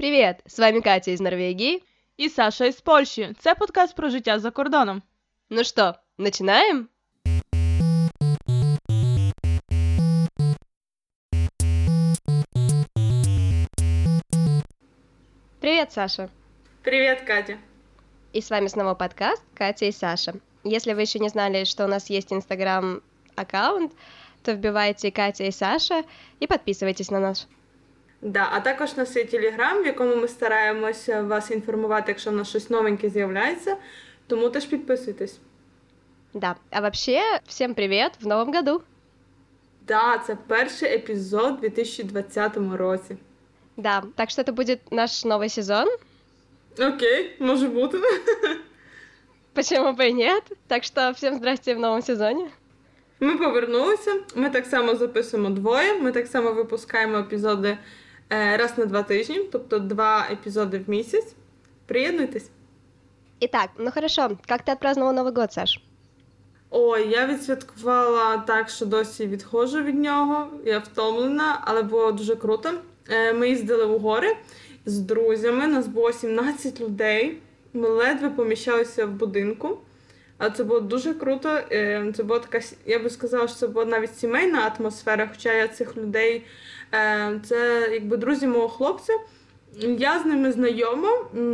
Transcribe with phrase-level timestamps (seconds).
[0.00, 0.36] Привіт!
[0.46, 1.82] З вами Катя із Норвегії.
[2.16, 3.34] І Саша із Польщі.
[3.38, 5.02] Це подкаст про життя за кордоном.
[5.50, 6.84] Ну що, починаємо?
[15.60, 16.28] Привет, Саша.
[16.82, 17.58] Привет, Катя.
[18.34, 20.34] И с вами снова подкаст Катя и Саша.
[20.64, 23.92] Если вы еще не знали, что у нас есть инстаграм-аккаунт,
[24.42, 26.04] то вбивайте Катя і Саша
[26.40, 27.48] і підписуйтесь на нас.
[28.22, 32.34] Да, а також у нас є телеграм, в якому ми стараємося вас інформувати, якщо в
[32.34, 33.76] нас щось новеньке з'являється.
[34.26, 35.38] Тому теж підписуйтесь.
[36.34, 36.56] Да.
[36.70, 38.82] А вообще, всем привет в новом году.
[39.88, 43.16] Да, це перший епізод у 2020 році.
[43.76, 45.88] Да, так что это будет наш новый сезон.
[46.78, 47.98] Окей, може бути.
[49.54, 50.42] Почему бы и нет?
[50.66, 52.50] Так что всем здрасте в новом сезоне.
[53.20, 54.14] Ми повернулися.
[54.34, 55.94] Ми так само записуємо двоє.
[55.94, 57.78] Ми так само випускаємо епізоди е,
[58.31, 61.35] раз на два тижні, тобто два епізоди в місяць.
[61.85, 62.49] Приєднуйтесь.
[63.41, 65.81] Итак, ну хорошо, как ты отпраздновал Новый год, Саш?
[66.69, 70.47] Ой, я відсвяткувала так, що досі відходжу від нього.
[70.65, 72.69] Я втомлена, але було дуже круто.
[73.09, 74.35] Е, Ми їздили у гори
[74.85, 75.67] з друзями.
[75.67, 77.37] Нас було 17 людей.
[77.73, 79.77] Ми ледве поміщалися в будинку.
[80.37, 81.49] Але це було дуже круто.
[81.71, 85.67] Е, Це була така, я би сказала, що це була навіть сімейна атмосфера, хоча я
[85.67, 86.43] цих людей, е,
[87.43, 89.13] це якби друзі мого хлопця.
[89.97, 91.09] Я з ними знайома,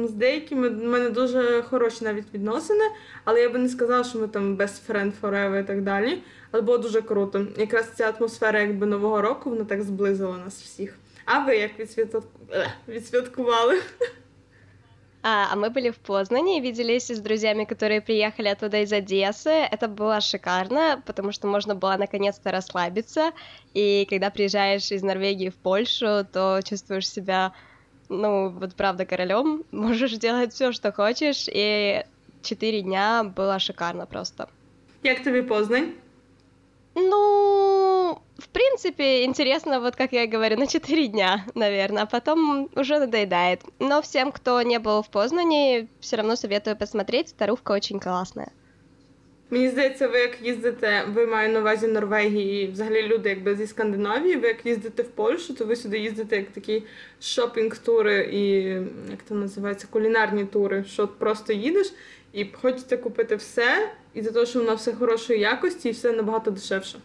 [0.05, 2.83] з деякими в мене дуже хороші навіть відносини,
[3.23, 6.21] але я би не сказала, що ми там best friend forever і так далі.
[6.51, 7.45] Але було дуже круто.
[7.57, 10.95] Якраз ця атмосфера якби Нового року вона так зблизила нас всіх.
[11.25, 12.23] А ви як відсвятку...
[12.51, 13.79] е, відсвяткували?
[15.23, 19.49] А, а мы были в Познане и виделись с друзьями, которые приехали оттуда из Одессы.
[19.49, 23.31] Это было шикарно, потому что можно было наконец-то расслабиться.
[23.73, 27.53] И когда приезжаешь из Норвегии в Польшу, то чувствуешь себя,
[28.09, 29.63] ну, вот правда, королем.
[29.71, 31.47] Можешь делать все, что хочешь.
[31.51, 32.05] И
[32.43, 34.47] четыре дня было шикарно просто.
[35.03, 35.91] Як тобі Познань?
[36.99, 42.69] Ну, в принципе, интересно, вот как я и говорю, на 4 дня, наверное, а потом
[42.75, 43.61] уже надоедает.
[43.79, 48.49] Но всем, кто не был в Познане, все равно советую посмотреть, старушка очень классная.
[49.49, 53.67] Мені здається, ви як їздите, ви маю на увазі Норвегії, і взагалі люди якби зі
[53.67, 56.83] Скандинавії, ви як їздите в Польщу, то ви сюди їздите як такі
[57.21, 58.61] шопінг-тури і
[59.11, 61.93] як це називається, кулінарні тури, що просто їдеш
[62.33, 66.50] і хочете купити все, і за те, що воно все хорошої якості і все набагато
[66.50, 66.98] дешевше.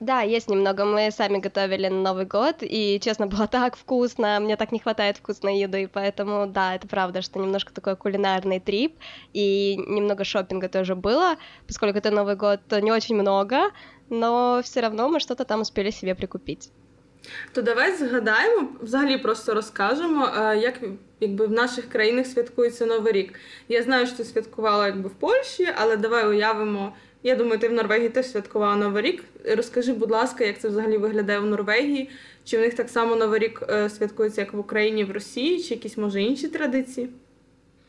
[0.00, 0.84] Да, есть немного.
[0.84, 4.38] Мы сами готовили на Новый год, и, честно, было так вкусно.
[4.40, 8.96] Мне так не хватает вкусной еды, поэтому, да, это правда, что немножко такой кулинарный трип,
[9.32, 11.36] и немного шопинга тоже было,
[11.66, 13.70] поскольку это Новый год, то не очень много,
[14.10, 16.70] но все равно мы что-то там успели себе прикупить.
[17.52, 20.80] То давай згадаємо, взагалі просто розкажемо, е, як
[21.20, 23.40] якби в наших країнах святкується Новий рік.
[23.68, 26.92] Я знаю, що ти святкувала якби в Польщі, але давай уявимо.
[27.22, 29.24] Я думаю, ти в Норвегії теж святкувала Новий рік.
[29.44, 32.10] Розкажи, будь ласка, як це взагалі виглядає в Норвегії?
[32.44, 35.74] Чи в них так само Новий рік е, святкується, як в Україні, в Росії, чи
[35.74, 37.08] якісь може інші традиції?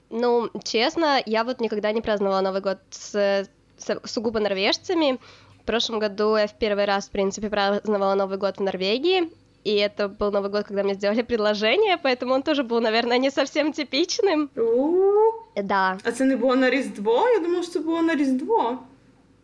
[0.10, 3.46] Ну, честно, я вот никогда не праздновала Новый год с,
[3.78, 5.18] с сугубо норвежцами.
[5.62, 9.30] В прошлом году я в первый раз, в принципе, праздновала Новый год в Норвегии.
[9.65, 13.31] И это был Новый год, когда мне сделали предложение, поэтому он тоже был, наверное, не
[13.31, 14.49] совсем типичным.
[15.63, 15.99] Да.
[16.05, 17.29] А це не було на Різдво?
[17.29, 18.79] Я думала, що це було на Різдво.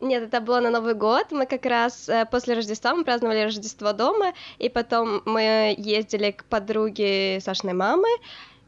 [0.01, 1.27] Нет, это было на Новый год.
[1.31, 6.45] Мы как раз э, после Рождества мы праздновали Рождество дома, и потом мы ездили к
[6.45, 8.09] подруге Сашиной мамы,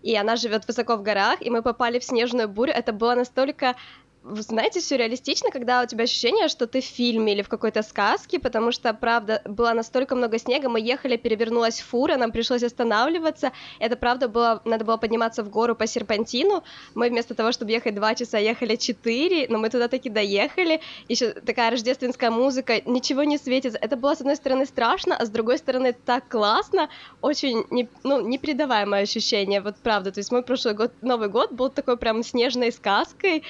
[0.02, 2.72] и она живет высоко в горах, и мы попали в снежную бурю.
[2.72, 3.74] Это было настолько
[4.24, 8.72] знаете, сюрреалистично, когда у тебя ощущение, что ты в фильме или в какой-то сказке, потому
[8.72, 14.28] что, правда, было настолько много снега, мы ехали, перевернулась фура, нам пришлось останавливаться, это, правда,
[14.28, 16.62] было, надо было подниматься в гору по серпантину,
[16.94, 21.30] мы вместо того, чтобы ехать два часа, ехали четыре, но мы туда таки доехали, еще
[21.30, 25.58] такая рождественская музыка, ничего не светится, это было, с одной стороны, страшно, а с другой
[25.58, 26.88] стороны, так классно,
[27.20, 31.70] очень, не, ну, непередаваемое ощущение, вот правда, то есть мой прошлый год, Новый год был
[31.70, 33.44] такой прям снежной сказкой,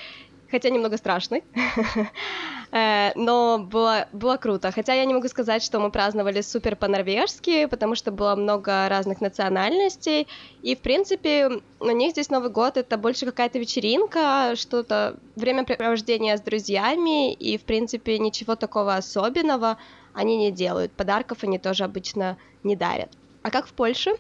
[0.52, 1.44] хотя немного страшный,
[2.74, 4.72] Э, но было, было круто.
[4.72, 9.22] Хотя я не могу сказать, что мы праздновали супер по-норвежски, потому что было много разных
[9.22, 10.28] национальностей,
[10.64, 16.42] и, в принципе, у них здесь Новый год — это больше какая-то вечеринка, что-то, времяпрепровождение с
[16.42, 19.78] друзьями, и, в принципе, ничего такого особенного
[20.14, 20.92] они не делают.
[20.94, 23.10] Подарков они тоже обычно не дарят.
[23.44, 24.16] А как в Польше?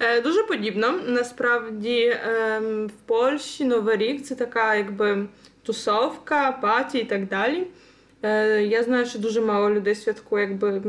[0.00, 0.92] Е, Дуже подібно.
[1.06, 5.26] Насправді ем, в Польщі Новий рік це така якби
[5.63, 7.67] тусовка, паті і так далі.
[8.21, 10.81] Е, Я знаю, що дуже мало людей святкує якби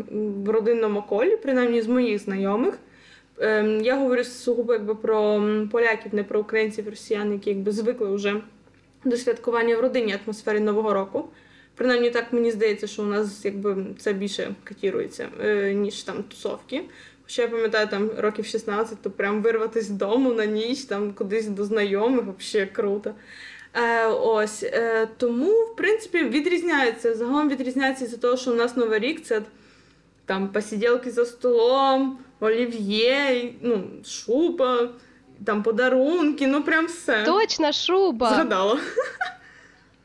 [0.45, 2.79] в родинному колі, принаймні з моїх знайомих.
[3.39, 5.43] Ем, я говорю сугубо якби про
[5.73, 8.43] поляків, не про українців, росіян, які якби звикли вже
[9.05, 11.29] до святкування в родині атмосфері Нового року.
[11.75, 16.83] Принаймні так мені здається, що у нас якби це більше катірується, е, ніж там тусовки.
[17.23, 21.47] Хоча я пам'ятаю, там років 16, то прям вирватися з дому на ніч, там кудись
[21.47, 23.15] до знайомих, взагалі круто.
[23.74, 27.16] Е, Ось е, тому, в принципі, відрізняється.
[27.16, 29.42] Загалом відрізняється за того, що у нас Новий рік це
[30.26, 34.90] там посиділки за столом, олів'є, ну, шуба,
[35.46, 37.24] там подарунки, ну прям все.
[37.26, 38.30] Точно, шуба.
[38.30, 38.80] Згадала.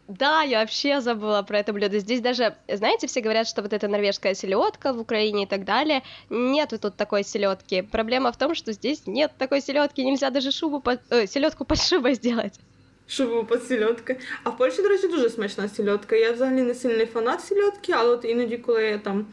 [0.09, 1.99] Да, я вообще забыла про это блюдо.
[1.99, 6.03] Здесь даже, знаете, все говорят, что вот это норвежская селедка в Украине и так далее.
[6.29, 7.81] Нет тут такой селедки.
[7.83, 10.05] Проблема в том, что здесь нет такой селедки.
[10.05, 11.01] Нельзя даже шубу под...
[11.11, 12.61] э, селедку под шубой сделать.
[13.10, 14.18] Шубу под сельодки.
[14.44, 16.16] А в Польщі, до речі, дуже смачна сельодка.
[16.16, 19.26] Я взагалі не сильний фанат сельодки, але от іноді, коли я там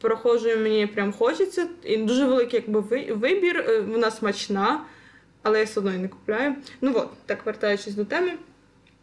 [0.00, 1.66] проходжу, мені прям хочеться.
[1.84, 2.80] І дуже великий якби
[3.12, 4.80] вибір, е, вона смачна,
[5.42, 6.54] але я все одно її не купляю.
[6.80, 8.32] Ну от, так вертаючись до теми.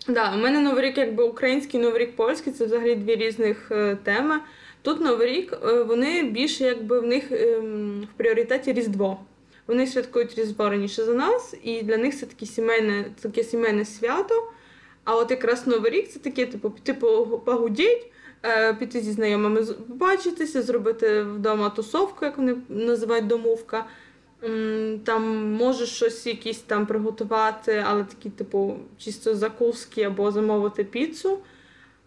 [0.08, 3.98] Да, у мене Новий рік, якби український Новий рік польський, це взагалі дві різних е,
[4.04, 4.40] теми.
[4.82, 7.60] Тут Новий рік, е, вони більше якби в них е,
[8.14, 9.20] в пріоритеті Різдво.
[9.68, 14.52] Вони святкують Різдво раніше за нас, і для них це таке сімейне, таке сімейне свято.
[15.04, 18.12] А от якраз Новий рік це таке, типу, типу погудіть,
[18.44, 23.86] е, піти зі знайомими побачитися, зробити вдома тусовку, як вони називають домовка.
[25.04, 31.40] Там можеш щось якісь там приготувати, але такі, типу, чисто закуски або замовити піцу.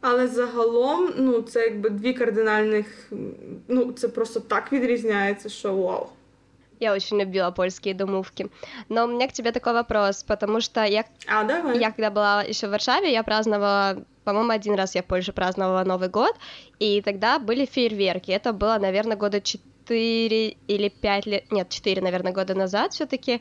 [0.01, 3.13] Але загалом, ну, це якби дві кардинальних,
[3.69, 6.07] ну, це просто так відрізняється, що вау.
[6.81, 8.51] Я очень любила польские домовки.
[8.89, 11.79] Но у меня к тебе такой вопрос, потому что я, а, давай.
[11.79, 15.85] я когда была еще в Варшаве, я праздновала, по-моему, один раз я в Польше праздновала
[15.85, 16.35] Новый год,
[16.79, 18.31] и тогда были фейерверки.
[18.31, 23.41] Это было, наверное, года 4 4 или 5 лет, нет, 4, наверное, года назад все-таки.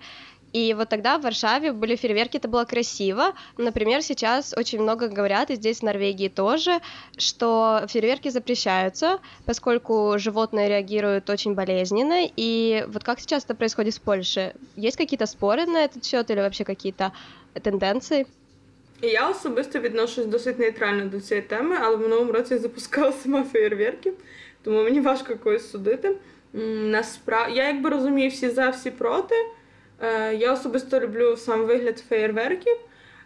[0.57, 3.33] И вот тогда в Варшаве были фейерверки, это было красиво.
[3.57, 6.81] Например, сейчас очень много говорят, и здесь в Норвегии тоже,
[7.17, 12.29] что фейерверки запрещаются, поскольку животные реагируют очень болезненно.
[12.37, 14.55] И вот как сейчас это происходит в Польше?
[14.77, 17.13] Есть какие-то споры на этот счет или вообще какие-то
[17.63, 18.27] тенденции?
[19.01, 23.45] Я особисто відношусь досить нейтрально до цієї теми, але в минулому році я запускала сама
[23.45, 24.13] фейерверки,
[24.63, 26.17] тому мені важко когось судити.
[26.53, 29.35] Насправді, я якби розумію всі за, всі проти.
[30.02, 32.78] Е, я особисто люблю сам вигляд феєрверків.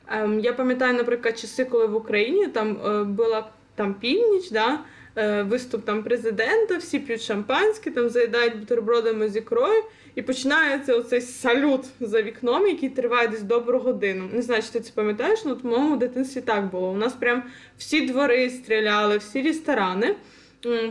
[0.07, 4.79] Ем, я пам'ятаю, наприклад, часи, коли в Україні там е, була там північ, да,
[5.15, 9.83] е, виступ там президента, всі п'ють шампанське, там заїдають бутербродами з ікрою,
[10.15, 14.29] і починається оцей салют за вікном, який триває десь добру годину.
[14.33, 16.89] Не знаю, чи ти це пам'ятаєш, але в моєму дитинстві так було.
[16.89, 17.43] У нас прям
[17.77, 20.15] всі двори стріляли, всі ресторани.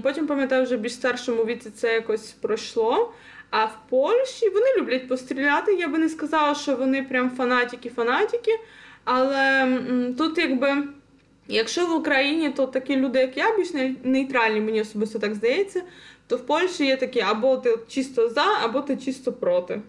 [0.03, 3.12] Потім, пам'ятаю, вже більш старшому віці це якось пройшло.
[3.50, 5.75] А в Польщі вони люблять постріляти.
[5.75, 8.58] Я би не сказала, що вони прям фанатики-фанатики.
[9.05, 9.67] Але
[10.19, 10.85] тут, якби,
[11.49, 13.69] якщо в Україні, то такі люди, як я, більш
[14.05, 15.82] нейтральні, мені особисто так здається,
[16.26, 19.81] то в Польщі є такі або ти чисто за, або ти чисто проти.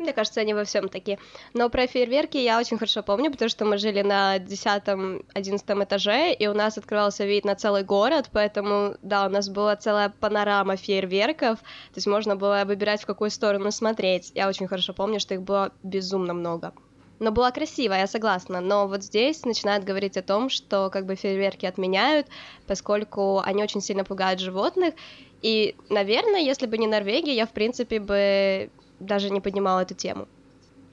[0.00, 1.18] Мне кажется, они во всем такие.
[1.52, 6.46] Но про фейерверки я очень хорошо помню, потому что мы жили на 10-11 этаже, и
[6.46, 11.58] у нас открывался вид на целый город, поэтому, да, у нас была целая панорама фейерверков,
[11.58, 14.32] то есть можно было выбирать, в какую сторону смотреть.
[14.34, 16.72] Я очень хорошо помню, что их было безумно много.
[17.18, 18.60] Но была красиво, я согласна.
[18.62, 22.26] Но вот здесь начинают говорить о том, что как бы фейерверки отменяют,
[22.66, 24.94] поскольку они очень сильно пугают животных.
[25.42, 30.26] И, наверное, если бы не Норвегия, я, в принципе, бы даже не піднімала цю тему.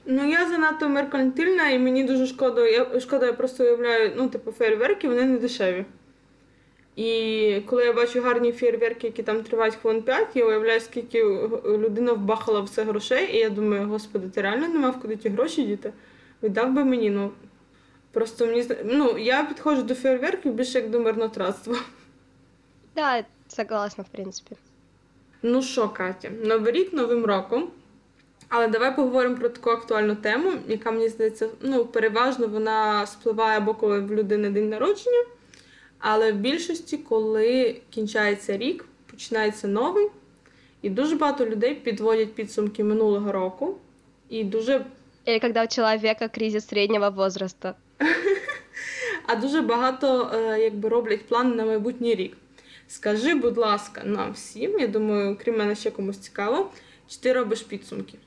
[0.06, 2.66] Ну, я занадто меркантильна, і мені дуже шкода.
[2.68, 5.84] Я шкода, я просто уявляю, ну, типу, фейерверки, вони не дешеві.
[6.96, 11.24] І коли я бачу гарні фейерверки, які там тривають хвилин 5, я уявляю, скільки
[11.64, 15.62] людина вбахала все грошей, і я думаю, господи, ти реально не мав куди ті гроші
[15.62, 15.92] діти?
[16.42, 17.30] Віддав би мені, ну.
[18.12, 21.76] Просто мені ну, я підходжу до фейерверків більше як до мирнотратства.
[22.94, 24.56] Так, да, согласна, в принципі.
[25.42, 27.70] Ну що, Катя, новий рік новим роком.
[28.48, 33.74] Але давай поговоримо про таку актуальну тему, яка мені здається, ну, переважно вона спливає або
[33.74, 35.24] коли в людини день народження.
[35.98, 40.08] Але в більшості, коли кінчається рік, починається новий,
[40.82, 43.76] і дуже багато людей підводять підсумки минулого року.
[44.28, 44.84] І дуже...
[45.26, 47.74] Или когда у человека кризис середнього возраста.
[49.30, 52.36] А дуже багато е, якби роблять плани на майбутній рік.
[52.86, 56.70] Скажи, будь ласка, нам всім, я думаю, крім мене ще комусь цікаво,
[57.08, 58.18] чи ти робиш підсумки?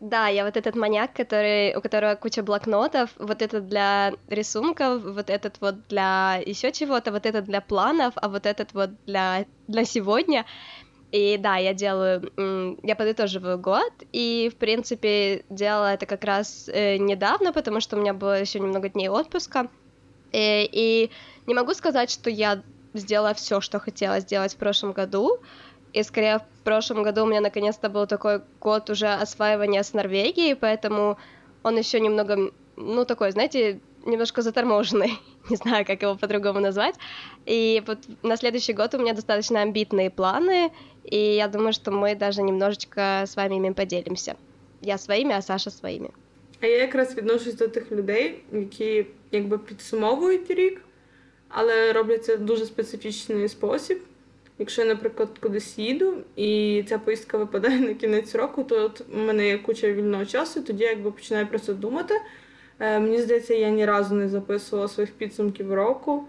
[0.00, 5.28] Да, я вот этот маньяк, который, у которого куча блокнотов, вот это для рисунков, вот
[5.28, 9.84] этот вот для еще чего-то, вот этот для планов, а вот этот вот для, для
[9.84, 10.46] сегодня.
[11.10, 12.30] И да, я делаю,
[12.82, 18.00] я подытоживаю год, и, в принципе, делала это как раз э, недавно, потому что у
[18.00, 19.68] меня было еще немного дней отпуска.
[20.30, 21.10] И, э, и
[21.46, 22.62] не могу сказать, что я
[22.94, 25.38] сделала все, что хотела сделать в прошлом году.
[25.93, 30.55] И скорее в прошлом году у меня наконец-то был такой год уже осваивания с Норвегией,
[30.55, 31.17] поэтому
[31.61, 35.13] он еще немного, ну такой, знаете, немножко заторможенный,
[35.49, 36.95] не знаю, как его по-другому назвать.
[37.45, 40.71] И вот на следующий год у меня достаточно амбитные планы,
[41.03, 44.35] и я думаю, что мы даже немножечко с вами ими поделимся.
[44.81, 46.09] Я своими, а Саша своими.
[46.61, 50.81] А я якраз відношусь до тих людей, які якби підсумовують рік,
[51.49, 54.01] але роблять це в дуже специфічний спосіб.
[54.58, 59.18] Якщо я, наприклад, кудись їду, і ця поїздка випадає на кінець року, то от у
[59.18, 62.14] мене є куча вільного часу, тоді я якби починаю про це думати.
[62.78, 66.24] Е, Мені здається, я ні разу не записувала своїх підсумків року.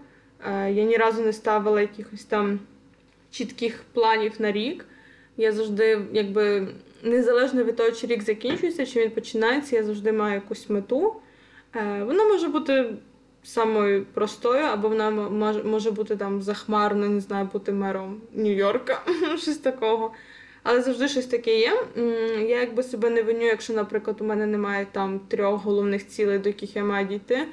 [0.46, 2.60] Е, Я ні разу не ставила якихось там
[3.30, 4.84] чітких планів на рік.
[5.36, 6.68] Я завжди, якби
[7.02, 11.14] незалежно від того, чи рік закінчується, чи він починається, я завжди маю якусь мету.
[11.76, 12.94] Е, Вона може бути
[13.42, 15.10] самою простою, або вона
[15.64, 18.98] може бути там захмарна, не знаю, бути мером Нью-Йорка,
[19.38, 20.12] щось такого.
[20.62, 21.84] Але завжди щось таке є.
[22.48, 26.48] Я якби себе не виню, якщо, наприклад, у мене немає там трьох головних цілей, до
[26.48, 27.46] яких я маю дійти.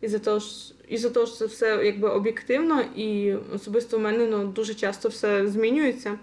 [0.00, 4.00] І за того, ж, і за того, що це все якби об'єктивно, і особисто у
[4.00, 6.18] мене ну, дуже часто все змінюється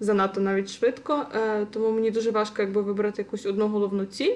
[0.00, 1.26] занадто навіть швидко.
[1.34, 4.34] Е, Тому мені дуже важко якби вибрати якусь одну головну ціль.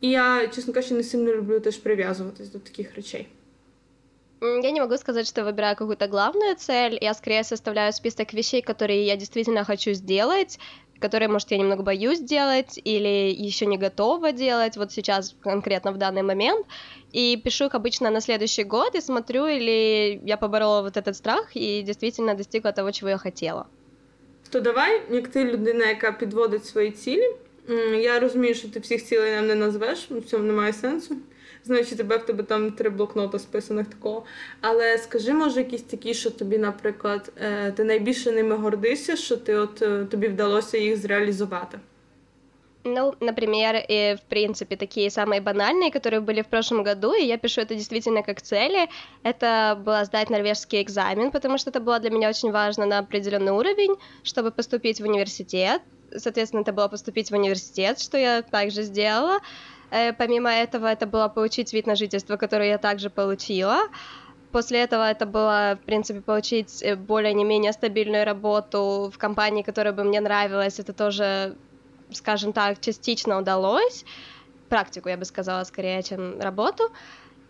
[0.00, 3.28] І я, чесно кажучи, не сильно люблю теж прив'язуватись до таких речей.
[4.41, 6.97] Я не могу сказать, что выбираю какую-то главную цель.
[7.01, 10.59] Я скорее составляю список вещей, которые я действительно хочу сделать,
[10.99, 15.97] которые, может, я немного боюсь делать или еще не готова делать, вот сейчас конкретно в
[15.97, 16.67] данный момент.
[17.13, 21.55] И пишу их обычно на следующий год и смотрю, или я поборола вот этот страх
[21.55, 23.67] и действительно достигла того, чего я хотела.
[24.51, 27.35] То давай, як ти людина, яка підводить свої цілі.
[27.99, 31.15] Я розумію, що ти всіх цілей нам не назвеш, в цьому немає сенсу
[31.63, 34.23] знаючи тебе, в тебе там три блокнота списаних такого.
[34.61, 39.55] Але скажи, може, якісь такі, що тобі, наприклад, е, ти найбільше ними гордишся, що ти
[39.55, 41.79] от е, тобі вдалося їх зреалізувати?
[42.87, 47.37] Ну, например, и, в принципе, такие самые банальные, которые были в прошлом году, и я
[47.37, 48.87] пишу это действительно как цели,
[49.23, 53.51] это было сдать норвежский экзамен, потому что это было для меня очень важно на определенный
[53.51, 55.81] уровень, чтобы поступить в университет.
[56.15, 59.39] Соответственно, это было поступить в университет, что я также сделала.
[59.92, 63.82] Э, помимо этого, это было получить вид на жительство, которое я также получила.
[64.50, 69.62] После этого это было, в принципе, получить э, более не менее стабильную работу в компании,
[69.62, 70.78] которая бы мне нравилась.
[70.78, 71.56] Это тоже,
[72.10, 74.04] скажем так, частично удалось.
[74.70, 76.90] Практику, я бы сказала, скорее, чем работу.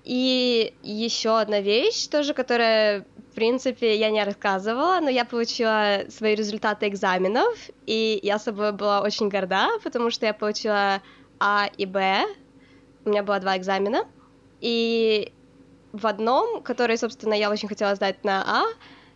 [0.03, 6.35] И еще одна вещь тоже, которая, в принципе, я не рассказывала, но я получила свои
[6.35, 7.57] результаты экзаменов,
[7.87, 11.01] и я собой была очень горда, потому что я получила
[11.45, 12.25] а и Б.
[13.05, 14.07] У меня было два экзамена.
[14.61, 15.33] И
[15.93, 18.65] в одном, который, собственно, я очень хотела сдать на А,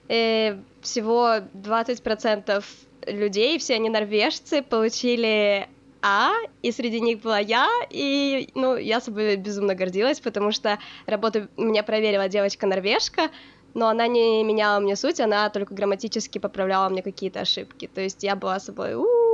[0.09, 2.64] э, всего 20%
[3.06, 5.68] людей, все они норвежцы, получили
[6.02, 11.47] А, и среди них была я, и, ну, я собой безумно гордилась, потому что работу
[11.56, 13.30] меня проверила девочка-норвежка,
[13.75, 17.88] но она не меняла мне суть, она только грамматически поправляла мне какие-то ошибки.
[17.92, 19.25] То есть я была собой, у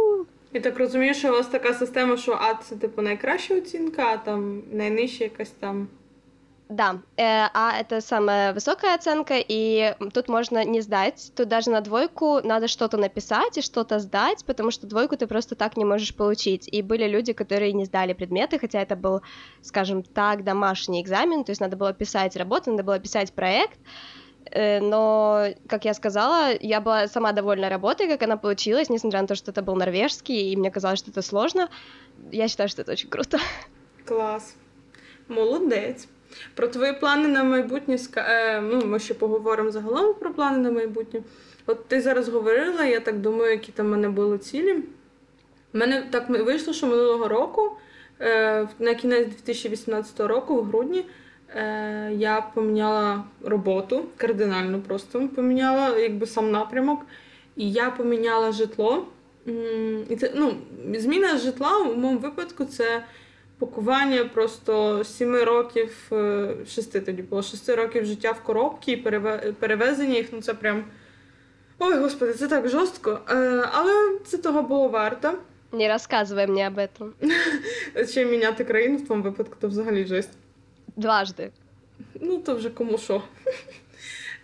[0.54, 4.16] Я так розумію, що у вас така система, що А це типу найкраща оцінка, а
[4.16, 5.88] там найнижча якась там.
[6.68, 12.40] Да, а это самая высокая оценка, и тут можно не сдать, тут даже на двойку
[12.44, 16.68] надо что-то написать и что-то сдать, потому что двойку ты просто так не можешь получить.
[16.72, 19.20] И были люди, которые не сдали предметы, хотя это был,
[19.60, 23.78] скажем так, домашний экзамен, то есть надо было писать работу, надо было писать проект,
[24.53, 29.35] но, как я сказала, я была сама довольна работой, как она получилась, несмотря на то,
[29.35, 31.69] что это был норвежский, и мне казалось, что это сложно.
[32.31, 33.39] Я считаю, что это очень круто.
[34.05, 34.55] Клас.
[35.27, 36.07] Молодець.
[36.53, 41.21] Про твої плани на майбутнє е, ну, ми ще поговоримо загалом про плани на майбутнє.
[41.65, 44.73] От ти зараз говорила, я так думаю, які там в мене були цілі.
[45.73, 47.71] У мене так вийшло, що минулого року,
[48.19, 51.05] е, на кінець 2018 року, в грудні, е,
[52.16, 57.06] я поміняла роботу кардинально просто поміняла якби сам напрямок.
[57.56, 59.06] І я поміняла житло.
[60.08, 60.54] І це, ну,
[60.94, 63.04] Зміна житла у моєму випадку це
[63.58, 66.10] пакування просто 7 років,
[66.68, 68.96] 6 е, тоді було 6 років життя в коробці і
[69.52, 70.28] перевезення їх.
[70.32, 70.84] Ну це прям.
[71.78, 73.20] Ой, господи, це так жорстко.
[73.30, 73.34] Е,
[73.72, 75.34] але це того було варто.
[75.72, 77.10] Не розказуй мені об этом.
[78.06, 80.30] Ще міняти країну в тому випадку, то взагалі жесть.
[80.96, 81.50] Дважди.
[82.20, 83.22] Ну, то вже кому що.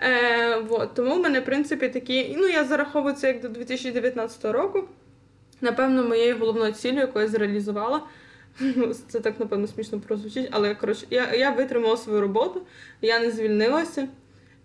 [0.01, 0.95] Е, вот.
[0.95, 2.37] Тому в мене, в принципі, такі.
[2.39, 4.85] Ну, я зараховую це як до 2019 року.
[5.61, 8.03] Напевно, моєю головною ціллю, яку я зреалізувала.
[9.09, 12.63] Це так, напевно, смішно прозвучить, але коротше, я я витримала свою роботу,
[13.03, 14.09] я не звільнилася.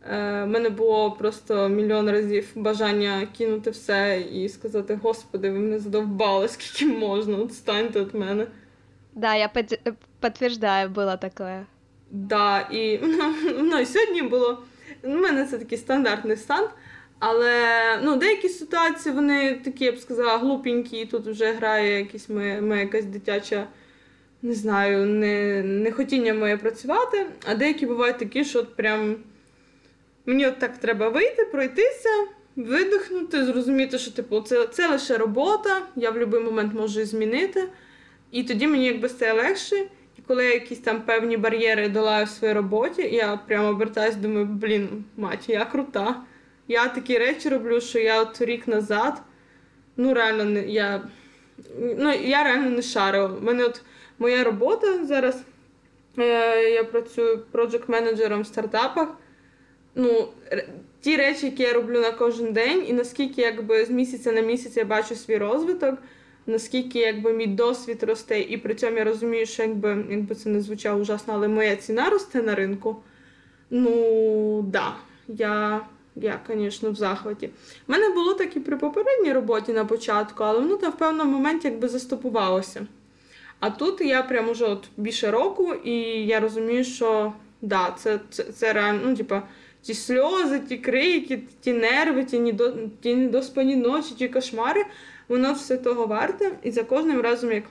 [0.09, 6.47] Е, мене було просто мільйон разів бажання кинути все і сказати: Господи, ви мене задовбали,
[6.47, 8.47] скільки можна, отстаньте від мене.
[9.13, 9.49] Да, я
[10.21, 11.65] підтверджую, було таке.
[12.13, 12.99] Да, і
[13.59, 14.63] ну, сьогодні було.
[15.03, 16.67] У мене це такий стандартний стан.
[17.19, 17.61] Але
[18.03, 22.61] ну, деякі ситуації вони такі, я б сказала, глупенькі, і тут вже грає якась моя,
[22.61, 23.67] моя якась дитяча,
[24.41, 27.25] не знаю, не, не хотіння моє працювати.
[27.45, 29.15] А деякі бувають такі, що от прям
[30.25, 32.09] мені от так треба вийти, пройтися,
[32.55, 37.63] видихнути, зрозуміти, що типу, це це лише робота, я в будь-який момент можу змінити.
[38.31, 39.75] І тоді мені якби стає легше.
[40.27, 45.05] Коли я якісь там певні бар'єри долаю в своїй роботі, я прямо обертаюсь, думаю, блін,
[45.17, 46.15] мать, я крута.
[46.67, 49.21] Я такі речі роблю, що я от рік назад,
[49.97, 51.01] ну реально не я
[51.97, 53.27] ну, я реально не шарила.
[53.27, 53.81] У мене от
[54.19, 55.43] моя робота зараз.
[56.19, 59.09] Е, я працюю проджект менеджером в стартапах.
[59.95, 60.27] Ну,
[61.01, 64.77] Ті речі, які я роблю на кожен день, і наскільки якби з місяця на місяць
[64.77, 65.95] я бачу свій розвиток,
[66.47, 70.61] наскільки якби мій досвід росте, і при цьому я розумію, що якби якби це не
[70.61, 72.95] звучало ужасно, але моя ціна росте на ринку.
[73.69, 74.95] Ну, да,
[75.27, 75.81] я
[76.15, 77.49] я, звісно, в захваті.
[77.87, 81.31] У мене було так і при попередній роботі на початку, але воно там в певному
[81.31, 82.87] моменті якби застопувалося.
[83.59, 85.93] А тут я прям уже от більше року, і
[86.25, 89.43] я розумію, що да, це це, це реально, ну, типа,
[89.81, 94.85] ті сльози, ті крики, ті нерви, ті, недо, ті недоспані ночі, ті кошмари,
[95.27, 96.51] воно все того варте.
[96.63, 97.63] І за кожним разом, як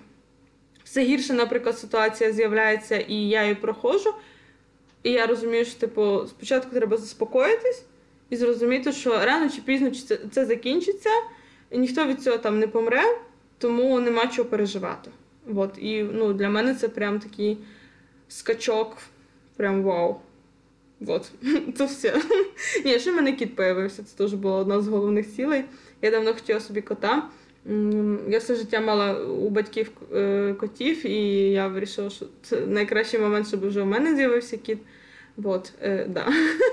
[0.85, 4.15] все гірше, наприклад, ситуація з'являється, і я її проходжу,
[5.03, 7.85] і я розумію, що типу, спочатку треба заспокоїтись
[8.31, 11.11] і зрозуміти, що рано чи пізно це, це закінчиться,
[11.71, 13.03] і ніхто від цього там не помре,
[13.59, 15.11] тому нема чого переживати.
[15.55, 15.79] От.
[15.79, 17.59] І ну, для мене це прям такий
[18.29, 18.97] скачок,
[19.57, 20.17] прям вау.
[21.07, 21.31] От,
[21.77, 22.23] це все.
[22.85, 25.65] Ні, ще в мене кіт появився, це теж була одна з головних цілей.
[26.03, 27.29] Я давно хотіла собі кота.
[28.30, 33.48] Я все життя мала у батьків е, котів, і я вирішила, що це найкращий момент,
[33.48, 34.80] щоб вже у мене з'явився кіт.
[35.38, 36.28] Вот, э, да.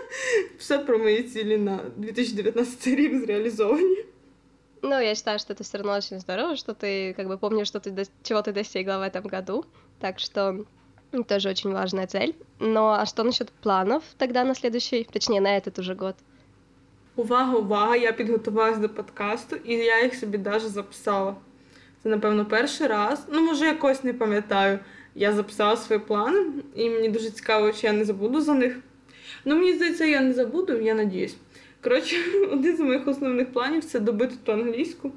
[0.58, 4.04] Все про мои цели на 2019 рік зреализованы.
[4.82, 7.80] Ну, я считаю, что это все равно очень здорово, что ты как бы помнишь, что
[7.80, 8.04] ты до...
[8.22, 9.64] чего ты достигла в этом году.
[9.98, 10.64] Так что
[11.28, 12.34] тоже очень важная цель.
[12.58, 16.16] Но а что насчет планов тогда на следующий, точнее, на этот уже год?
[17.19, 17.95] Увага, увага!
[17.95, 21.35] Я підготувалась до подкасту, і я їх собі навіть записала.
[22.03, 23.25] Це, напевно, перший раз.
[23.31, 24.79] Ну, може, якось не пам'ятаю
[25.15, 28.79] я записала свої плани, і мені дуже цікаво, чи я не забуду за них.
[29.45, 31.35] Ну, мені здається, я не забуду, я надіюсь.
[31.83, 32.15] Коротше,
[32.51, 35.11] один з моїх основних планів це добити ту англійську.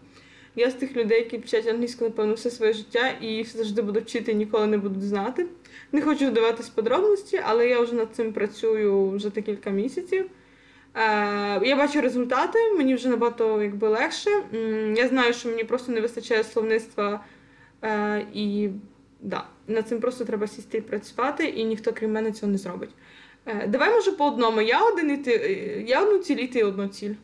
[0.56, 4.32] Я з тих людей, які вчать англійську, напевно, все своє життя і завжди буду вчити
[4.32, 5.46] і ніколи не буду знати.
[5.92, 10.30] Не хочу вдаватись подробності, але я вже над цим працюю вже декілька місяців.
[10.94, 14.30] Е, Я бачу результати, мені вже набагато якби, легше.
[14.96, 17.24] Я знаю, що мені просто не вистачає словництва
[17.84, 18.68] е, і
[19.20, 22.90] да, над цим просто треба сісти і працювати, і ніхто крім мене цього не зробить.
[23.46, 24.60] Е, давай, може, по одному.
[24.60, 25.32] Я один і ти,
[25.88, 27.14] я одну ціль, і ти одну ціль.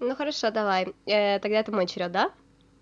[0.00, 0.84] Ну хорошо, давай.
[1.42, 2.30] Тогда это мой черед, да?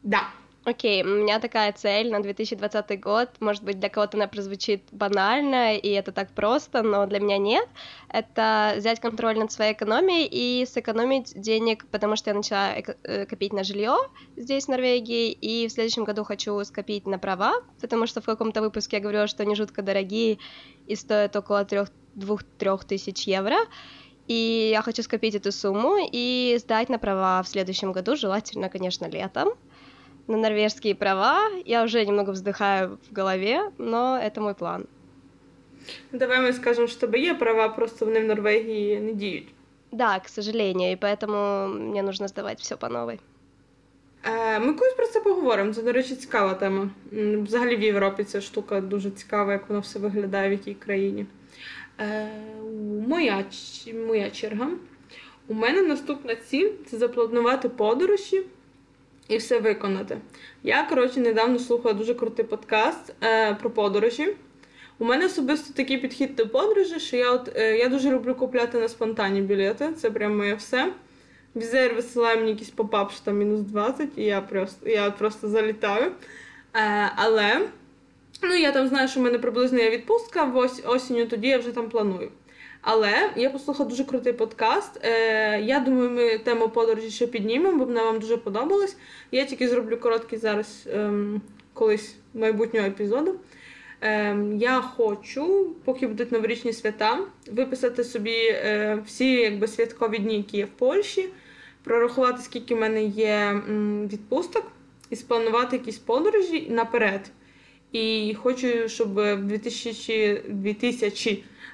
[0.03, 0.23] Да.
[0.67, 3.29] Окей, у меня такая цель на 2020 год.
[3.39, 7.69] Может быть, для кого-то она прозвучит банально, и это так просто, но для меня нет.
[8.09, 13.53] Это взять контроль над своей экономией и сэкономить денег, потому что я начала э, копить
[13.53, 13.95] на жилье
[14.35, 18.61] здесь, в Норвегии, и в следующем году хочу скопить на права, потому что в каком-то
[18.61, 20.39] выпуске я говорила, что они жутко дорогие
[20.89, 23.59] и стоят около 2-3 тысяч евро.
[24.27, 29.09] И я хочу скопить эту сумму и сдать на права в следующем году, желательно, конечно,
[29.09, 29.51] летом
[30.28, 31.50] на норвежские права.
[31.66, 34.86] Я уже немного вздыхаю в голове, но это мой план.
[36.12, 39.48] Давай мы скажем, чтобы є права, просто вони в Норвегії не діють.
[39.92, 43.20] Да, к сожалению, и поэтому мне нужно сдавать все по новой.
[44.24, 45.74] Е, Ми колись про це поговоримо.
[45.74, 46.90] Це, до речі, цікава тема.
[47.44, 51.26] Взагалі в Європі ця штука дуже цікава, як воно все виглядає в якій країні.
[52.00, 52.28] Е,
[53.08, 53.46] Моя
[54.08, 54.68] моя черга.
[55.48, 58.42] У мене наступна ціль це запланувати подорожі
[59.29, 60.19] і все виконати.
[60.63, 64.37] Я, коротше, недавно слухала дуже крутий подкаст е, про подорожі.
[64.99, 68.79] У мене особисто такий підхід до подорожі, що я от, е, я дуже люблю купляти
[68.79, 69.93] на спонтанні білети.
[69.97, 70.93] Це прям моє все.
[71.57, 75.49] Wizz Air висилає мені якийсь pop-up, що там мінус 20, і я просто я просто
[75.49, 76.13] залітаю.
[76.75, 77.69] Е, але
[78.43, 81.71] ну, я там знаю, що в мене приблизно є відпустка ось, осінню, тоді я вже
[81.71, 82.31] там планую.
[82.89, 85.01] Але я послухала дуже крутий подкаст.
[85.05, 88.97] Е, Я думаю, ми тему подорожі ще піднімемо, бо вона вам дуже подобалась.
[89.33, 91.41] Я тільки зроблю короткий зараз ем,
[91.73, 93.35] колись майбутнього епізоду.
[94.01, 97.19] Ем, Я хочу, поки будуть новорічні свята,
[97.51, 101.29] виписати собі е, всі якби, святкові дні, які є в Польщі,
[101.85, 103.63] прорахувати, скільки в мене є
[104.13, 104.73] відпусток,
[105.11, 107.31] і спланувати якісь подорожі наперед.
[107.93, 110.43] І хочу, щоб в 2000,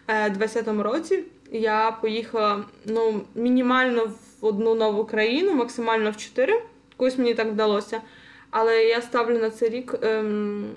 [0.07, 4.05] 2020 році я поїхала ну, мінімально
[4.41, 6.63] в одну нову країну, максимально в чотири.
[6.97, 8.01] Колись мені так вдалося.
[8.51, 10.71] Але я ставлю на цей рік ем,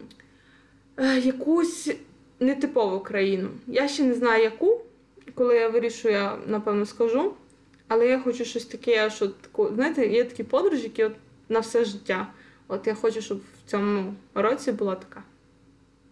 [0.98, 1.96] е, якусь
[2.40, 3.50] нетипову країну.
[3.68, 4.82] Я ще не знаю яку.
[5.36, 7.34] Коли я вирішу, я напевно скажу.
[7.88, 11.14] Але я хочу щось таке, що таку, знаєте, є такі подорожі, які от
[11.50, 12.28] на все життя.
[12.68, 15.24] От я хочу, щоб в цьому році була така.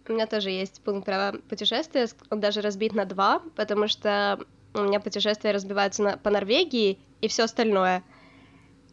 [0.06, 4.38] У меня тоже есть пункт про путешествия, он даже разбит на два, потому что
[4.74, 8.02] у меня путешествия разбиваются на, по Норвегии и все остальное.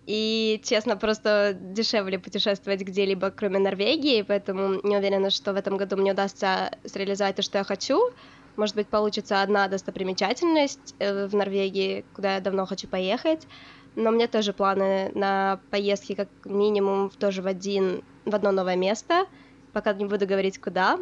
[0.07, 5.97] И, честно, просто дешевле путешествовать где-либо, кроме Норвегии, поэтому не уверена, что в этом году
[5.97, 8.11] мне удастся реализовать то, что я хочу.
[8.55, 13.47] Может быть, получится одна достопримечательность э, в Норвегии, куда я давно хочу поехать.
[13.95, 18.77] Но у меня тоже планы на поездки как минимум тоже в один, в одно новое
[18.77, 19.25] место—
[19.73, 20.99] пока не буду говорить куда.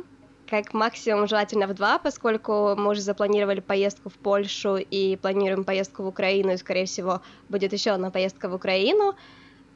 [0.50, 6.04] Как максимум желательно в два, поскольку мы уже запланировали поездку в Польшу и планируем поездку
[6.04, 9.16] в Украину, и, скорее всего, будет еще одна поездка в Украину.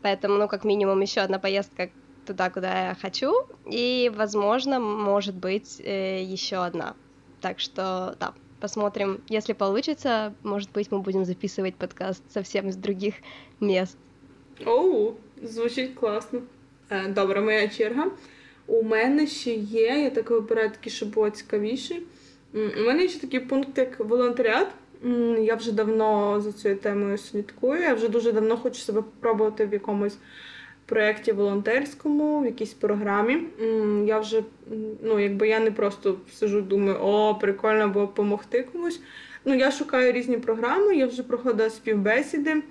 [0.02, 1.90] Поэтому, ну, как минимум, еще одна поездка
[2.26, 3.34] туда, куда я хочу.
[3.66, 6.96] И, возможно, может быть, э, еще одна.
[7.40, 9.22] Так что, да, посмотрим.
[9.28, 13.16] Если получится, может быть, мы будем записывать подкаст совсем из других
[13.60, 13.98] мест.
[14.66, 16.42] Оу, звучить класно.
[17.10, 18.12] Добре, моя черга.
[18.68, 22.02] У мене ще є, я так вибираю такі, щоб було цікавіші.
[22.54, 24.68] У мене ще такий пункт, як волонтеріат.
[25.40, 27.82] Я вже давно за цією темою слідкую.
[27.82, 30.18] Я вже дуже давно хочу себе спробувати в якомусь
[30.86, 33.44] проєкті волонтерському, в якійсь програмі.
[34.06, 34.44] Я вже,
[35.04, 39.02] ну, якби я не просто сижу, думаю, о, прикольно було допомогти комусь.
[39.46, 42.64] Ну, я шукаю різні програми, я вже проходила співбесіди.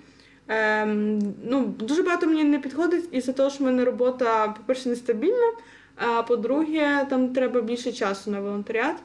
[0.48, 5.52] Ем, ну, Дуже багато мені не підходить із-за того, що в мене робота, по-перше, нестабільна.
[5.96, 8.96] А по-друге, там треба більше часу на волонтеріат.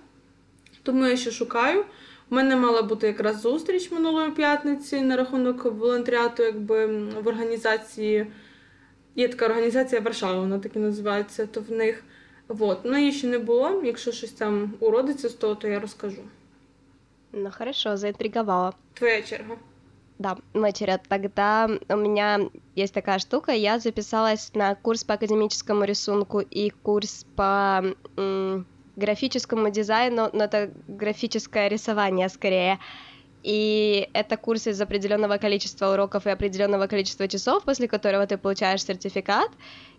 [0.83, 1.85] Тому я ще шукаю.
[2.29, 6.85] У мене мала бути якраз зустріч минулої п'ятниці на рахунок волонтеріату, якби
[7.21, 8.27] в організації.
[9.15, 12.03] Є така організація Варшава, вона так і називається, то в них.
[12.47, 12.79] Вот.
[12.83, 13.81] Ну, її ще не було.
[13.83, 16.21] Якщо щось там уродиться з того, то я розкажу.
[17.33, 18.73] Ну, хорошо, заинтриговала.
[18.93, 19.55] Твоя черга.
[20.19, 22.39] Да, Мачеря, тогда у меня
[22.75, 27.83] есть такая штука, я записалась на курс по академическому рисунку и курс по
[28.17, 32.79] м, графическому дизайну, но это графическое рисование скорее.
[33.43, 38.83] И это курс из определенного количества уроков и определенного количества часов, после которого ты получаешь
[38.83, 39.51] сертификат.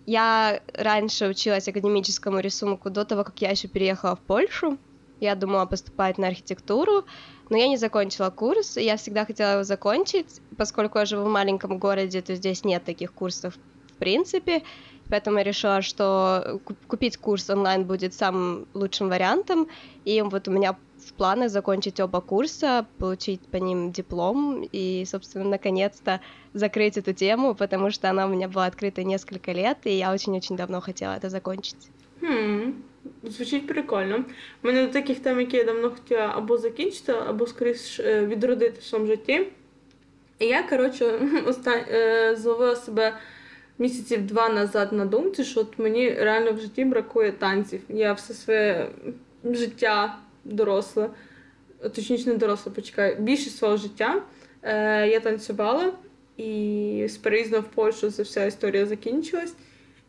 [0.05, 4.79] Я раньше училась академическому рисунку до того, как я еще переехала в Польшу.
[5.21, 7.05] Я думала поступать на архитектуру,
[7.51, 11.79] но я не закончила курс, я всегда хотела его закончить, поскольку я живу в маленьком
[11.79, 14.63] городе, то здесь нет таких курсов в принципе,
[15.09, 19.69] поэтому я решила, что купить курс онлайн будет самым лучшим вариантом,
[20.05, 25.45] и вот у меня в планах закончить оба курса, получить по ним диплом и, собственно,
[25.45, 26.21] наконец-то
[26.53, 30.57] закрыть эту тему, потому что она у меня была открыта несколько лет, и я очень-очень
[30.57, 31.89] давно хотела это закончить.
[32.21, 32.83] Hmm.
[33.23, 34.25] Звучить прикольно.
[34.63, 38.81] У мене до таких тем, які я давно хотіла або закінчити, або скоріш е, відродити
[38.81, 39.47] в своєму житті.
[40.39, 41.81] І я, коротше, остан...
[41.91, 43.19] Е, зловила себе
[43.79, 47.81] місяців два назад на думці, що от мені реально в житті бракує танців.
[47.89, 48.89] Я все своє
[49.45, 51.11] життя доросле,
[51.95, 54.23] точніше, не доросле, почекаю, більшість свого життя
[54.63, 55.93] е, я танцювала,
[56.37, 59.55] і з в Польщу ця вся історія закінчилась.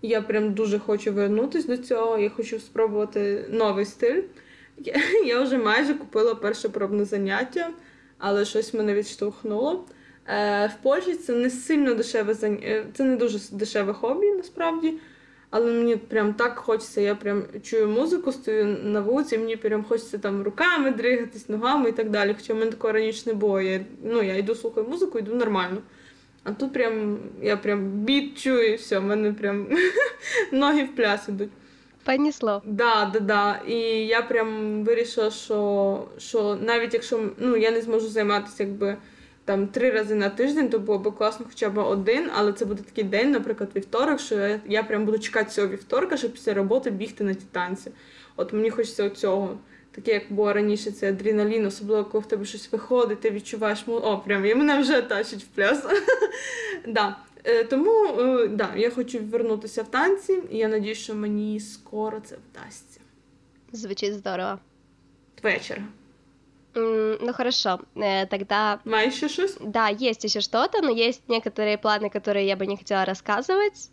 [0.02, 2.18] Я прям дуже хочу вернутися до цього.
[2.18, 4.22] Я хочу спробувати новий стиль.
[4.78, 7.70] Я, я вже майже купила перше пробне заняття,
[8.18, 9.86] але щось мене відштовхнуло.
[10.28, 14.94] Е, В Польщі це не сильно дешеве заняття, е, це не дуже дешеве хобі насправді.
[15.52, 20.18] Але мені прям так хочеться, я прям чую музику, стою на вулиці, мені прям хочеться
[20.18, 22.36] там руками дригатись, ногами і так далі.
[22.38, 23.62] Хоча в мене такого раніше не було.
[23.62, 25.78] Я, ну, я йду слухаю музику, йду нормально.
[26.44, 29.68] А тут прям я прям біт чую, і все, в мене прям
[30.52, 31.50] ноги в пляс ідуть.
[32.04, 32.62] Понесло.
[32.66, 33.62] Да, да, да.
[33.68, 33.76] І
[34.08, 38.98] я прям вирішила, що що навіть якщо ну, я не зможу займатися якби
[39.46, 42.84] там три рази на тиждень, то було б класно хоча б один, але це буде
[42.84, 46.92] такий день, наприклад, вівторок, що я, я прям буду чекати цього вівторка, щоб після роботи
[46.92, 47.92] бігти на ті танці.
[48.36, 49.58] От мені хочеться цього
[49.99, 53.95] таке, як було раніше, це адреналін, особливо коли в тебе щось виходить, ти відчуваєш, ну,
[53.95, 55.87] о, прям і мене вже тащить в пляс.
[56.87, 57.17] да.
[57.45, 62.21] Е, тому е, да, я хочу вернутися в танці, і я надію, що мені скоро
[62.25, 63.01] це вдасться.
[63.73, 64.59] Звучит здорово.
[65.41, 65.85] Твоя черга.
[66.77, 69.57] М, Ну хорошо, э, тогда Маєш ще щось?
[69.61, 73.91] да, есть еще что-то, но есть некоторые планы, которые я бы не хотела рассказывать.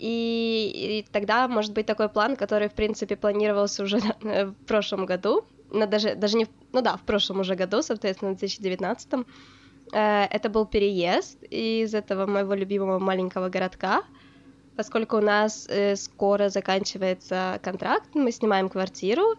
[0.00, 5.04] И, и тогда может быть такой план, который, в принципе, планировался уже э, в прошлом
[5.04, 9.12] году, но даже, даже не, ну да, в прошлом уже году, соответственно, в 2019.
[9.92, 14.02] Э, Это был переезд из этого моего любимого маленького городка,
[14.74, 19.36] поскольку у нас э, скоро заканчивается контракт, мы снимаем квартиру,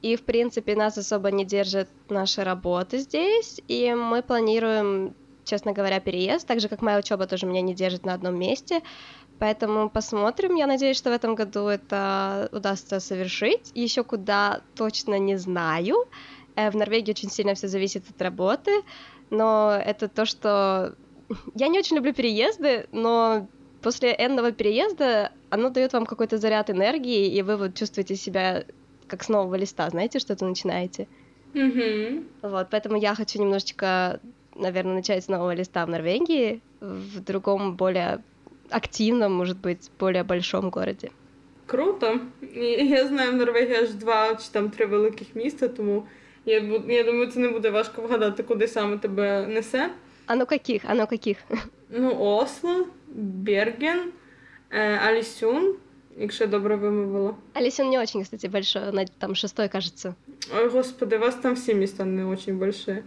[0.00, 5.98] и, в принципе, нас особо не держит наша работа здесь, и мы планируем, честно говоря,
[5.98, 8.82] переезд, так же, как моя учеба тоже меня не держит на одном месте,
[9.38, 10.54] поэтому посмотрим.
[10.56, 13.72] Я надеюсь, что в этом году это удастся совершить.
[13.74, 15.96] Еще куда точно не знаю.
[16.56, 18.82] Э, В Норвегии очень сильно все зависит от работы,
[19.30, 20.94] но это то, что...
[21.54, 23.46] Я не очень люблю переезды, но
[23.82, 28.64] после энного переезда оно дает вам какой-то заряд энергии, и вы вот чувствуете себя
[29.06, 31.06] как с нового листа, знаете, что-то начинаете.
[31.54, 32.24] Угу.
[32.42, 34.20] Вот, поэтому я хочу немножечко,
[34.54, 38.22] наверное, начать с нового листа в Норвегии, в другом, более
[38.70, 41.10] активном, может быть, более большом городе.
[41.66, 42.20] Круто.
[42.78, 46.06] Я знаю в Норвегії аж два чи там три великих міста, тому
[46.44, 49.90] я, я думаю, це не буде важко вгадати, куди саме тебе несе.
[50.26, 50.82] А ну каких?
[50.86, 51.38] А ну каких?
[51.90, 54.12] Ну, Осло, Берген,
[54.70, 55.74] е, Алісюн,
[56.18, 57.34] якщо я добре вимовила.
[57.52, 60.14] Алисин не очень, кстати, большой, она там шестой, кажется.
[60.56, 63.02] Ой, господи, у вас там всі міста не дуже большие.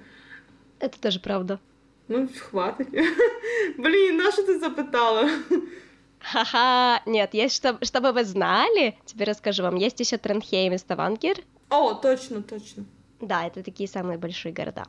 [0.79, 1.59] Это тоже правда.
[2.08, 2.88] Ну, хватить.
[3.78, 5.30] Блін, на що ти запитала?
[6.18, 11.36] Ха-ха, нет, есть, чтоб- чтобы вы знали, теперь расскажу вам, есть еще Тренхейм и Ставангер.
[11.68, 12.84] О, точно, точно.
[13.20, 14.84] Да, это такие самые большие города.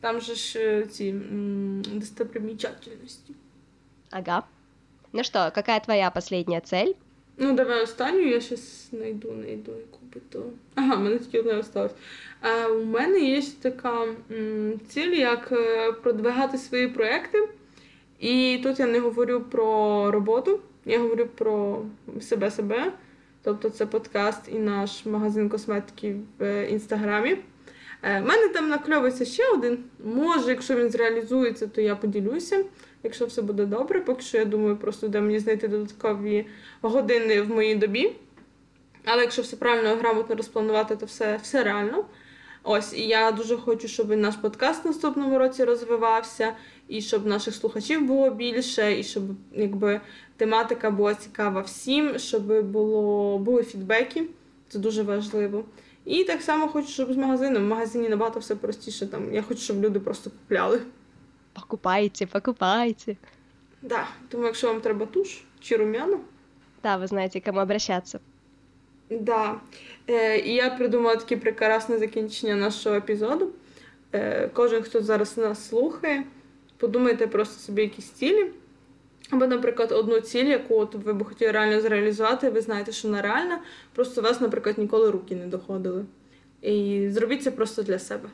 [0.00, 3.34] Там же ж е, ці м, достопримічательності.
[4.10, 4.42] Ага.
[5.12, 6.92] Ну что, какая твоя последняя цель?
[7.43, 10.43] Ну, давай останню, я щас знайду, знайду, яку би то.
[10.75, 11.91] Ага, в мене тільки одне осталось.
[12.41, 17.49] А, у мене є ще така м, ціль, як е, продвигати свої проекти.
[18.19, 21.85] І тут я не говорю про роботу, я говорю про
[22.21, 22.93] себе себе.
[23.43, 27.33] Тобто це подкаст і наш магазин косметики в е, інстаграмі.
[28.03, 29.83] У мене там накльовується ще один.
[30.03, 32.63] Може, якщо він зреалізується, то я поділюся,
[33.03, 34.01] якщо все буде добре.
[34.01, 36.45] Поки що я думаю, просто де мені знайти додаткові
[36.81, 38.11] години в моїй добі.
[39.05, 42.05] Але якщо все правильно і грамотно розпланувати, то все, все реально.
[42.63, 46.53] Ось, і я дуже хочу, щоб наш подкаст в наступному році розвивався,
[46.87, 50.01] і щоб наших слухачів було більше, і щоб якби
[50.37, 54.23] тематика була цікава всім, щоб було, були фідбеки.
[54.69, 55.63] Це дуже важливо.
[56.05, 57.63] І так само хочу, щоб з магазином.
[57.63, 59.07] В магазині набагато все простіше.
[59.07, 60.81] Там я хочу, щоб люди просто купляли.
[61.53, 63.17] Покупайте, покупайте.
[63.81, 64.07] Да.
[64.29, 66.17] Тому якщо вам треба туш чи рум'яна,
[66.83, 68.19] Да, вы знаете, к кому обращаться.
[69.09, 69.61] Да.
[70.09, 73.51] Е, і я придумала таке прекрасне закінчення нашого епізоду.
[74.13, 76.23] Е, кожен, хто зараз нас слухає,
[76.77, 78.51] подумайте просто собі якісь цілі.
[79.29, 83.21] Або, наприклад, одну ціль, яку от ви б хотіли реально зреалізувати, ви знаєте, що вона
[83.21, 83.59] реальна,
[83.95, 86.05] просто у вас, наприклад, ніколи руки не доходили.
[86.61, 88.29] І зробіть це просто для себе.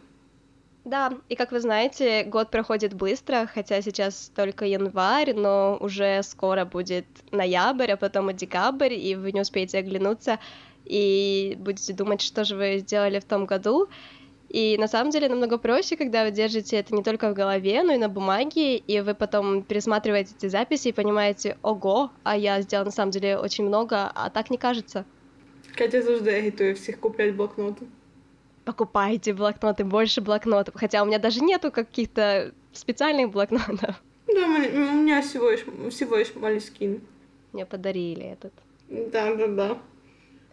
[0.87, 6.65] Да, и как вы знаете, год проходит быстро, хотя сейчас только январь, но уже скоро
[6.65, 10.41] будет ноябрь, а потом и декабрь, и вы не успеете оглянуться
[10.85, 13.89] и будете думать, что же вы сделали в том году.
[14.49, 17.93] И на самом деле намного проще, когда вы держите это не только в голове, но
[17.93, 22.85] и на бумаге, и вы потом пересматриваете эти записи и понимаете, ого, а я сделал
[22.85, 25.05] на самом деле очень много, а так не кажется.
[25.75, 27.87] Катя завжди агітує всіх куплять блокноти.
[28.67, 33.95] Покупайте блокноты, больше блокнотов, хотя у меня даже нету каких-то специальных блокнотов.
[34.29, 37.01] Да, у мене- у мене всього лиш, всього лиш малюскін.
[37.53, 38.51] Мне подарили этот.
[39.13, 39.71] Да, да, да.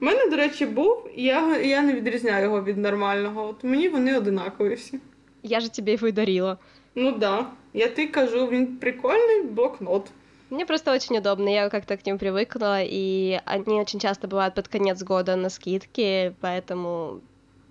[0.02, 3.47] У мене, до речі, був, і я, я не відрізняю його від нормального.
[3.47, 4.99] От мені вони одинакові всі.
[5.43, 6.58] Я же тебе их и дарила.
[6.95, 7.45] Ну да.
[7.73, 10.12] Я ти кажу, він прикольний блокнот.
[10.49, 14.67] Мне просто очень удобно, я как-то к ним привыкла, и они очень часто бывают под
[14.67, 17.19] конец года на скидке, поэтому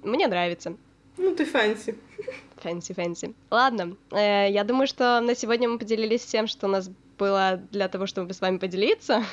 [0.02, 0.72] мне нравится.
[1.16, 1.94] Ну, ти фенсі.
[2.64, 3.34] Фэнси, фэнси.
[3.50, 7.88] Ладно, э, я думаю, что на сегодня мы поделились всем, что у нас было для
[7.88, 9.24] того, чтобы с вами поделиться.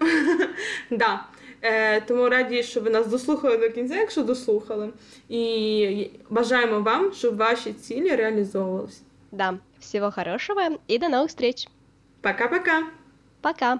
[0.89, 1.25] Да.
[1.61, 4.89] Е, тому раді, що ви нас дослухали до кінця, якщо дослухали.
[5.29, 9.01] І бажаємо вам, щоб ваші цілі реалізовувалися.
[9.31, 11.67] Да, всего хорошего и до новых встреч.
[12.21, 12.83] Пока-пока!
[13.41, 13.79] Пока!